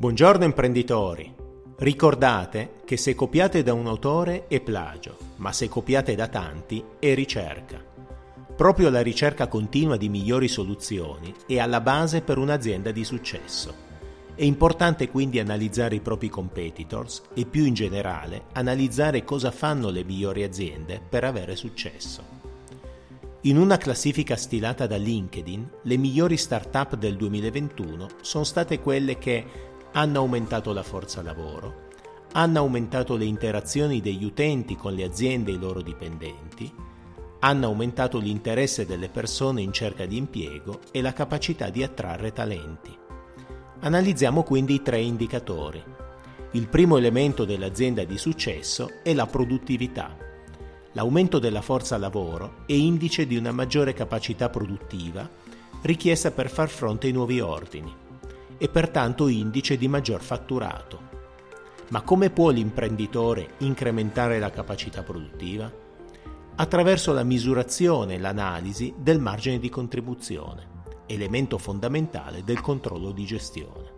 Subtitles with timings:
[0.00, 1.30] Buongiorno imprenditori.
[1.76, 7.12] Ricordate che se copiate da un autore è plagio, ma se copiate da tanti è
[7.12, 7.84] ricerca.
[8.56, 13.74] Proprio la ricerca continua di migliori soluzioni è alla base per un'azienda di successo.
[14.34, 20.02] È importante quindi analizzare i propri competitors e più in generale analizzare cosa fanno le
[20.02, 22.38] migliori aziende per avere successo.
[23.44, 29.69] In una classifica stilata da LinkedIn, le migliori start-up del 2021 sono state quelle che
[29.92, 31.88] hanno aumentato la forza lavoro,
[32.32, 36.72] hanno aumentato le interazioni degli utenti con le aziende e i loro dipendenti,
[37.40, 42.96] hanno aumentato l'interesse delle persone in cerca di impiego e la capacità di attrarre talenti.
[43.80, 45.82] Analizziamo quindi i tre indicatori.
[46.52, 50.16] Il primo elemento dell'azienda di successo è la produttività.
[50.92, 55.28] L'aumento della forza lavoro è indice di una maggiore capacità produttiva
[55.82, 58.08] richiesta per far fronte ai nuovi ordini
[58.62, 61.08] e pertanto indice di maggior fatturato.
[61.88, 65.72] Ma come può l'imprenditore incrementare la capacità produttiva?
[66.56, 70.68] Attraverso la misurazione e l'analisi del margine di contribuzione,
[71.06, 73.92] elemento fondamentale del controllo di gestione.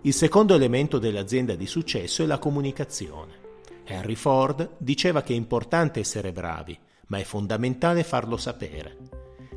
[0.00, 3.46] Il secondo elemento dell'azienda di successo è la comunicazione.
[3.84, 8.96] Henry Ford diceva che è importante essere bravi, ma è fondamentale farlo sapere.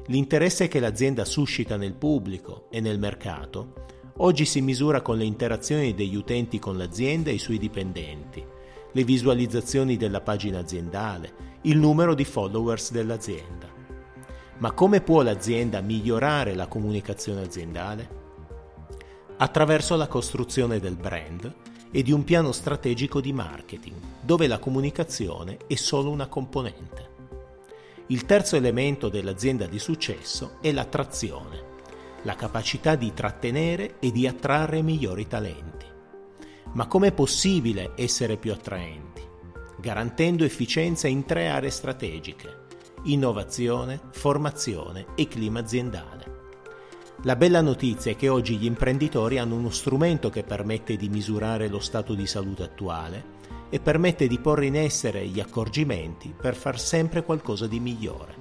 [0.07, 3.85] L'interesse che l'azienda suscita nel pubblico e nel mercato
[4.23, 8.45] Oggi si misura con le interazioni degli utenti con l'azienda e i suoi dipendenti,
[8.91, 13.67] le visualizzazioni della pagina aziendale, il numero di followers dell'azienda.
[14.59, 18.09] Ma come può l'azienda migliorare la comunicazione aziendale?
[19.37, 21.51] Attraverso la costruzione del brand
[21.89, 27.09] e di un piano strategico di marketing, dove la comunicazione è solo una componente.
[28.07, 31.70] Il terzo elemento dell'azienda di successo è l'attrazione
[32.23, 35.85] la capacità di trattenere e di attrarre migliori talenti.
[36.73, 39.21] Ma com'è possibile essere più attraenti?
[39.79, 42.65] Garantendo efficienza in tre aree strategiche,
[43.03, 46.39] innovazione, formazione e clima aziendale.
[47.23, 51.67] La bella notizia è che oggi gli imprenditori hanno uno strumento che permette di misurare
[51.67, 56.79] lo stato di salute attuale e permette di porre in essere gli accorgimenti per far
[56.79, 58.40] sempre qualcosa di migliore.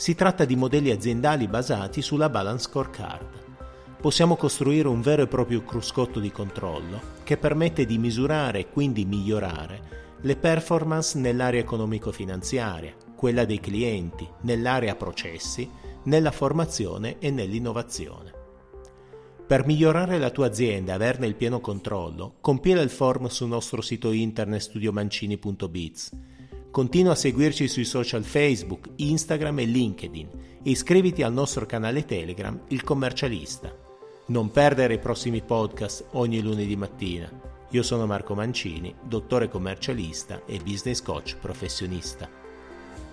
[0.00, 3.98] Si tratta di modelli aziendali basati sulla Balance Scorecard.
[4.00, 9.04] Possiamo costruire un vero e proprio cruscotto di controllo che permette di misurare e quindi
[9.04, 15.68] migliorare le performance nell'area economico-finanziaria, quella dei clienti, nell'area processi,
[16.04, 18.32] nella formazione e nell'innovazione.
[19.46, 23.82] Per migliorare la tua azienda e averne il pieno controllo, compila il form sul nostro
[23.82, 26.29] sito internet studiomancini.biz
[26.70, 30.28] Continua a seguirci sui social Facebook, Instagram e LinkedIn
[30.62, 33.76] e iscriviti al nostro canale Telegram Il Commercialista.
[34.26, 37.28] Non perdere i prossimi podcast ogni lunedì mattina.
[37.70, 42.39] Io sono Marco Mancini, dottore commercialista e business coach professionista.